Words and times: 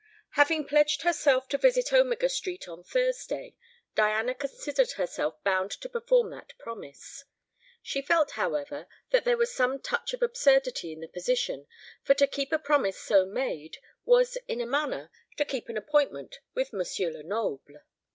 Having 0.31 0.65
pledged 0.65 1.03
herself 1.03 1.47
to 1.49 1.59
visit 1.59 1.93
Omega 1.93 2.27
Street 2.27 2.67
on 2.67 2.83
Thursday, 2.83 3.55
Diana 3.93 4.33
considered 4.33 4.93
herself 4.93 5.35
bound 5.43 5.69
to 5.79 5.87
perform 5.87 6.31
that 6.31 6.57
promise. 6.57 7.25
She 7.83 8.01
felt, 8.01 8.31
however, 8.31 8.87
that 9.11 9.25
there 9.25 9.37
was 9.37 9.53
some 9.53 9.79
touch 9.79 10.13
of 10.15 10.23
absurdity 10.23 10.91
in 10.91 11.01
the 11.01 11.07
position, 11.07 11.67
for 12.01 12.15
to 12.15 12.25
keep 12.25 12.51
a 12.51 12.57
promise 12.57 12.97
so 12.99 13.27
made 13.27 13.77
was 14.03 14.39
in 14.47 14.59
a 14.59 14.65
manner 14.65 15.11
to 15.37 15.45
keep 15.45 15.69
an 15.69 15.77
appointment 15.77 16.39
with 16.55 16.73
M. 16.73 16.79
Lenoble. 17.13 17.75